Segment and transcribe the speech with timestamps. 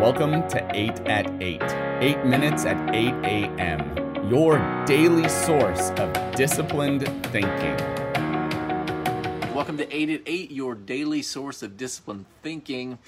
[0.00, 1.62] Welcome to 8 at 8,
[2.00, 7.76] 8 minutes at 8 a.m., your daily source of disciplined thinking.
[9.54, 12.98] Welcome to 8 at 8, your daily source of disciplined thinking.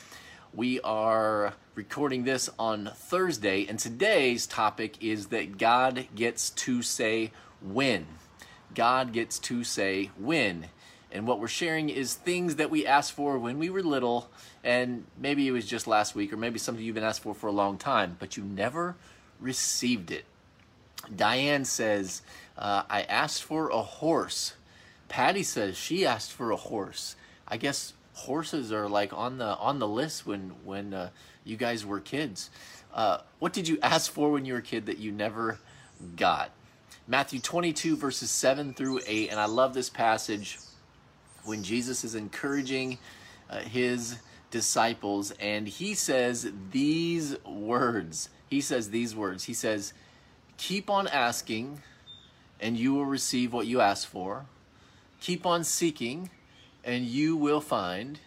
[0.53, 7.33] We are recording this on Thursday, and today's topic is that God gets to say
[7.63, 8.07] when.
[8.75, 10.67] God gets to say when.
[11.13, 14.31] And what we're sharing is things that we asked for when we were little,
[14.65, 17.49] and maybe it was just last week, or maybe something you've been asked for for
[17.49, 18.97] a long time, but you never
[19.39, 20.25] received it.
[21.15, 22.23] Diane says,
[22.57, 24.55] uh, I asked for a horse.
[25.09, 27.17] Patty says she asked for a horse.
[27.47, 31.11] I guess horses are like on the on the list when when uh,
[31.45, 32.49] you guys were kids.
[32.95, 35.59] Uh, what did you ask for when you were a kid that you never
[36.17, 36.51] got?
[37.07, 40.59] Matthew 22 verses 7 through 8, and I love this passage
[41.45, 42.99] when Jesus is encouraging
[43.51, 44.19] uh, his
[44.51, 48.29] disciples, and he says these words.
[48.49, 49.45] He says these words.
[49.45, 49.93] He says,
[50.59, 51.83] Keep on asking,
[52.61, 54.47] and you will receive what you ask for.
[55.21, 56.31] Keep on seeking,
[56.85, 58.21] and you will find.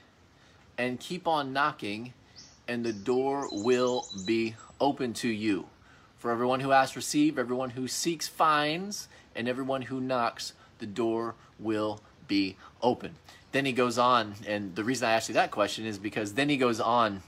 [0.78, 2.14] And keep on knocking,
[2.68, 5.68] and the door will be open to you.
[6.18, 7.38] For everyone who asks, receive.
[7.38, 9.08] Everyone who seeks, finds.
[9.36, 13.16] And everyone who knocks, the door will be open.
[13.52, 16.50] Then he goes on, and the reason I asked you that question is because then
[16.50, 17.24] he goes on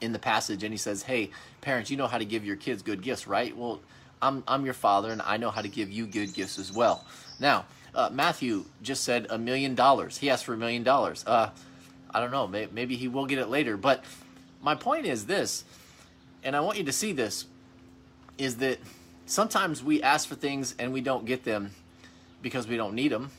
[0.00, 2.82] in the passage and he says, Hey, parents, you know how to give your kids
[2.82, 3.56] good gifts, right?
[3.56, 3.80] Well,
[4.20, 7.04] I'm, I'm your father and I know how to give you good gifts as well.
[7.38, 10.18] Now, uh, Matthew just said a million dollars.
[10.18, 11.24] He asked for a million dollars.
[11.26, 11.50] Uh,
[12.10, 13.76] I don't know, maybe, maybe he will get it later.
[13.76, 14.04] But
[14.62, 15.64] my point is this,
[16.42, 17.46] and I want you to see this,
[18.38, 18.78] is that
[19.26, 21.70] sometimes we ask for things and we don't get them
[22.42, 23.30] because we don't need them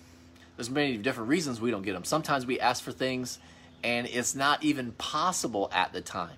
[0.58, 2.04] there's many different reasons we don't get them.
[2.04, 3.40] Sometimes we ask for things
[3.84, 6.38] and it's not even possible at the time.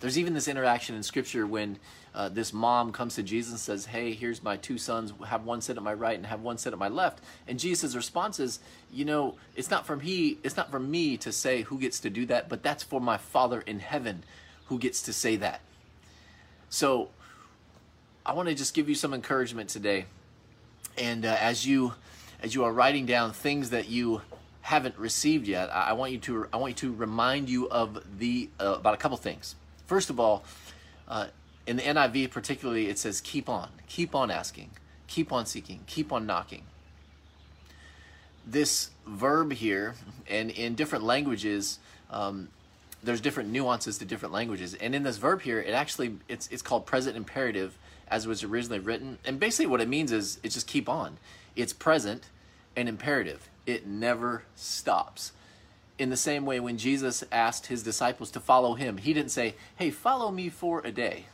[0.00, 1.78] There's even this interaction in scripture when
[2.14, 5.60] uh, this mom comes to Jesus and says, Hey, here's my two sons, have one
[5.60, 7.20] sit at my right and have one sit at my left.
[7.46, 8.58] And Jesus' response is,
[8.92, 12.10] You know, it's not from he, it's not for me to say who gets to
[12.10, 14.24] do that, but that's for my Father in heaven
[14.66, 15.60] who gets to say that.
[16.68, 17.10] So
[18.26, 20.06] I want to just give you some encouragement today.
[20.98, 21.94] And uh, as you
[22.42, 24.20] as you are writing down things that you
[24.60, 28.50] haven't received yet, I want you to I want you to remind you of the
[28.60, 29.54] uh, about a couple things.
[29.86, 30.44] First of all,
[31.08, 31.28] uh,
[31.66, 34.70] in the NIV particularly, it says keep on, keep on asking,
[35.06, 36.62] keep on seeking, keep on knocking.
[38.44, 39.94] This verb here,
[40.28, 41.78] and in different languages,
[42.10, 42.48] um,
[43.04, 44.74] there's different nuances to different languages.
[44.74, 48.42] And in this verb here, it actually it's it's called present imperative as it was
[48.42, 49.18] originally written.
[49.24, 51.18] And basically, what it means is it's just keep on.
[51.56, 52.24] It's present
[52.76, 53.48] and imperative.
[53.66, 55.32] It never stops.
[55.98, 59.54] In the same way, when Jesus asked his disciples to follow him, he didn't say,
[59.76, 61.26] Hey, follow me for a day.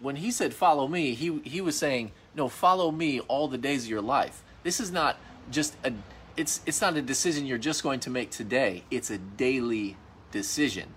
[0.00, 3.84] When he said, Follow me, he, he was saying, No, follow me all the days
[3.84, 4.42] of your life.
[4.62, 5.16] This is not
[5.50, 5.92] just a
[6.36, 8.84] it's it's not a decision you're just going to make today.
[8.90, 9.96] It's a daily
[10.32, 10.94] decision.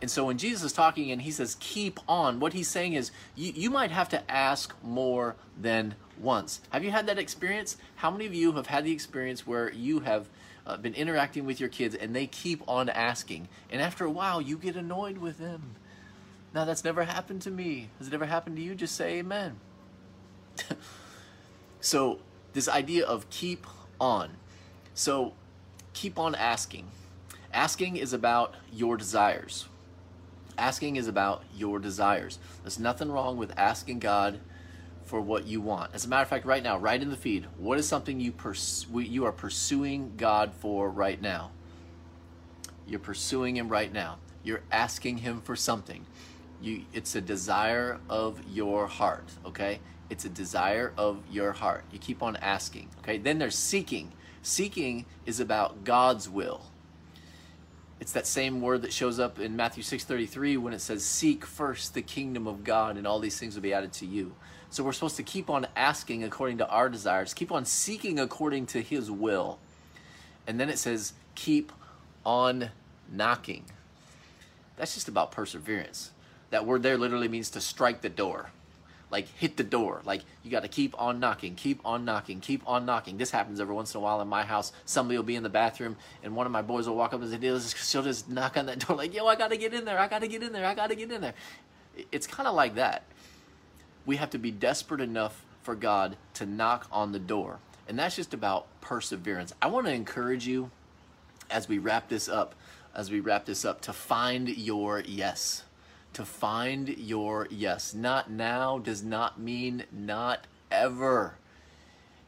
[0.00, 3.10] And so when Jesus is talking and he says, keep on, what he's saying is,
[3.34, 6.60] you, you might have to ask more than once.
[6.70, 7.76] Have you had that experience?
[7.96, 10.28] How many of you have had the experience where you have
[10.66, 14.40] uh, been interacting with your kids and they keep on asking, and after a while
[14.40, 15.74] you get annoyed with them?
[16.54, 17.88] Now, that's never happened to me.
[17.98, 18.74] Has it ever happened to you?
[18.74, 19.56] Just say amen.
[21.80, 22.20] so,
[22.52, 23.66] this idea of keep
[24.00, 24.30] on.
[24.94, 25.34] So,
[25.92, 26.86] keep on asking.
[27.52, 29.66] Asking is about your desires.
[30.58, 32.38] Asking is about your desires.
[32.62, 34.40] There's nothing wrong with asking God
[35.04, 35.94] for what you want.
[35.94, 38.34] As a matter of fact, right now, right in the feed, what is something you
[38.92, 41.52] you are pursuing God for right now?
[42.86, 44.18] You're pursuing Him right now.
[44.42, 46.04] You're asking Him for something.
[46.60, 49.28] You, it's a desire of your heart.
[49.46, 49.78] Okay,
[50.10, 51.84] it's a desire of your heart.
[51.92, 52.88] You keep on asking.
[52.98, 54.12] Okay, then there's seeking.
[54.42, 56.62] Seeking is about God's will.
[58.00, 61.94] It's that same word that shows up in Matthew 6:33 when it says seek first
[61.94, 64.34] the kingdom of God and all these things will be added to you.
[64.70, 68.66] So we're supposed to keep on asking according to our desires, keep on seeking according
[68.66, 69.58] to his will.
[70.46, 71.72] And then it says keep
[72.24, 72.70] on
[73.10, 73.64] knocking.
[74.76, 76.12] That's just about perseverance.
[76.50, 78.50] That word there literally means to strike the door
[79.10, 80.02] like hit the door.
[80.04, 83.18] Like you got to keep on knocking, keep on knocking, keep on knocking.
[83.18, 84.72] This happens every once in a while in my house.
[84.84, 87.30] Somebody will be in the bathroom, and one of my boys will walk up and
[87.30, 89.98] say, she'll just knock on that door like, "Yo, I got to get in there.
[89.98, 90.66] I got to get in there.
[90.66, 91.34] I got to get in there."
[92.12, 93.04] It's kind of like that.
[94.06, 97.58] We have to be desperate enough for God to knock on the door,
[97.88, 99.52] and that's just about perseverance.
[99.60, 100.70] I want to encourage you
[101.50, 102.54] as we wrap this up,
[102.94, 105.64] as we wrap this up, to find your yes
[106.14, 107.94] to find your yes.
[107.94, 111.34] Not now does not mean not ever.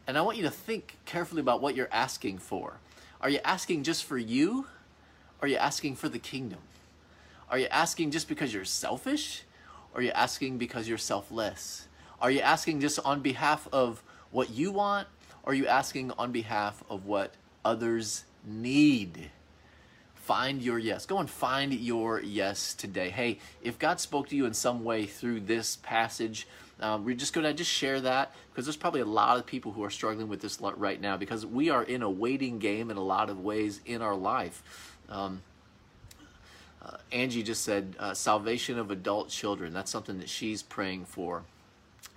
[0.07, 2.75] And I want you to think carefully about what you're asking for.
[3.21, 4.67] Are you asking just for you?
[5.43, 6.59] Are you asking for the kingdom?
[7.51, 9.43] Are you asking just because you're selfish?
[9.93, 11.87] Or are you asking because you're selfless?
[12.21, 15.09] Are you asking just on behalf of what you want?
[15.43, 17.35] Or are you asking on behalf of what
[17.65, 19.31] others need?
[20.31, 21.07] Find your yes.
[21.07, 23.11] Go and find your yes today.
[23.11, 26.47] Hey, if God spoke to you in some way through this passage,
[26.79, 29.73] um, we're just going to just share that because there's probably a lot of people
[29.73, 32.97] who are struggling with this right now because we are in a waiting game in
[32.97, 34.95] a lot of ways in our life.
[35.09, 35.43] Um,
[36.81, 39.73] uh, Angie just said uh, salvation of adult children.
[39.73, 41.43] That's something that she's praying for.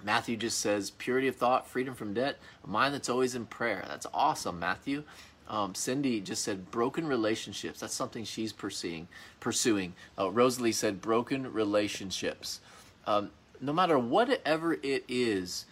[0.03, 3.83] Matthew just says purity of thought, freedom from debt, a mind that's always in prayer.
[3.87, 5.03] That's awesome, Matthew.
[5.47, 7.79] Um, Cindy just said broken relationships.
[7.79, 9.07] That's something she's pursuing.
[9.39, 9.93] Pursuing.
[10.17, 12.61] Uh, Rosalie said broken relationships.
[13.05, 15.65] Um, no matter whatever it is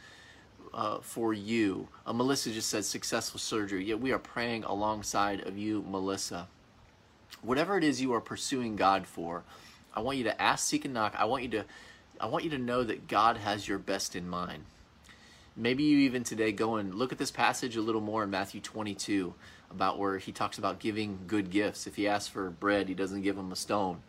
[0.74, 3.86] uh, for you, uh, Melissa just said successful surgery.
[3.86, 6.48] Yeah, we are praying alongside of you, Melissa.
[7.42, 9.44] Whatever it is you are pursuing God for,
[9.94, 11.16] I want you to ask, seek, and knock.
[11.18, 11.66] I want you to,
[12.20, 14.66] I want you to know that God has your best in mind.
[15.56, 18.62] Maybe you even today go and look at this passage a little more in Matthew
[18.62, 19.34] 22
[19.72, 21.88] about where he talks about giving good gifts.
[21.88, 24.02] If he asks for bread, he doesn't give him a stone.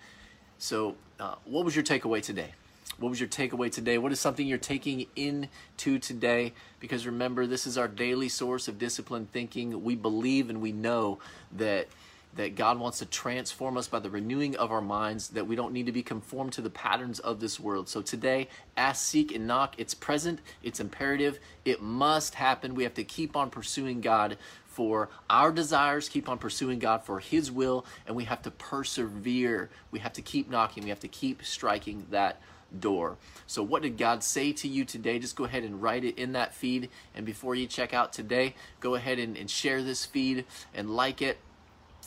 [0.58, 2.52] So, uh, what was your takeaway today?
[2.98, 3.98] What was your takeaway today?
[3.98, 6.52] What is something you're taking into today?
[6.78, 9.82] Because remember, this is our daily source of disciplined thinking.
[9.82, 11.18] We believe and we know
[11.56, 11.88] that
[12.34, 15.72] that God wants to transform us by the renewing of our minds, that we don't
[15.72, 17.88] need to be conformed to the patterns of this world.
[17.88, 19.74] So today, ask, seek, and knock.
[19.76, 22.74] It's present, it's imperative, it must happen.
[22.74, 24.38] We have to keep on pursuing God
[24.72, 29.70] for our desires, keep on pursuing God for His will, and we have to persevere.
[29.90, 32.40] We have to keep knocking, we have to keep striking that
[32.78, 33.18] door.
[33.46, 35.18] So, what did God say to you today?
[35.18, 36.88] Just go ahead and write it in that feed.
[37.14, 40.44] And before you check out today, go ahead and, and share this feed
[40.74, 41.38] and like it.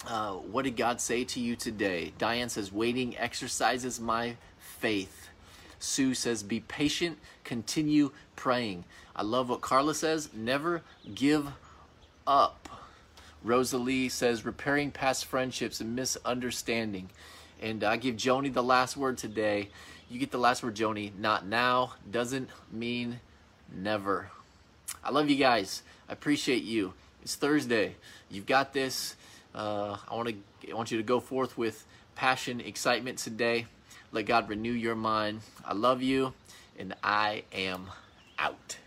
[0.08, 2.14] Uh, what did God say to you today?
[2.18, 5.30] Diane says, waiting exercises my faith.
[5.80, 8.84] Sue says, be patient, continue praying.
[9.16, 10.82] I love what Carla says, never
[11.14, 11.48] give
[12.28, 12.70] up.
[13.44, 17.10] Rosalie says, repairing past friendships and misunderstanding.
[17.62, 19.70] And I give Joni the last word today.
[20.10, 21.16] You get the last word, Joni.
[21.18, 23.20] Not now doesn't mean
[23.74, 24.30] never.
[25.04, 25.84] I love you guys.
[26.10, 26.94] I appreciate you.
[27.22, 27.96] It's Thursday.
[28.30, 29.16] You've got this.
[29.54, 31.86] Uh, I want to I want you to go forth with
[32.16, 33.68] passion, excitement today.
[34.12, 35.42] Let God renew your mind.
[35.64, 36.34] I love you,
[36.78, 37.88] and I am
[38.40, 38.78] out.